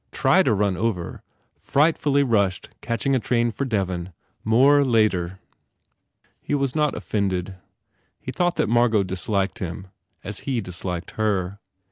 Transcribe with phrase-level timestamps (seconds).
[0.11, 1.21] Try to run over.
[1.59, 4.13] Frightfully rushed catching a train for Devon.
[4.43, 5.37] More later."
[6.41, 7.57] He was not offended.
[8.19, 9.89] He thought that Margot disliked him
[10.23, 11.59] as he dis liked her.